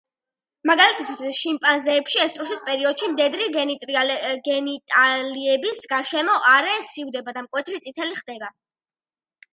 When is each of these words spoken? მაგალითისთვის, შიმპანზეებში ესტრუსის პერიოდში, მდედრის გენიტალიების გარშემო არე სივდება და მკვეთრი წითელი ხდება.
მაგალითისთვის, 0.67 1.33
შიმპანზეებში 1.39 2.21
ესტრუსის 2.23 2.63
პერიოდში, 2.69 3.09
მდედრის 3.11 3.53
გენიტალიების 4.47 5.83
გარშემო 5.95 6.39
არე 6.55 6.75
სივდება 6.91 7.37
და 7.39 7.45
მკვეთრი 7.49 7.79
წითელი 7.87 8.17
ხდება. 8.25 8.51